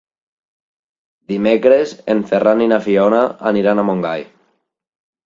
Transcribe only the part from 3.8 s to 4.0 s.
a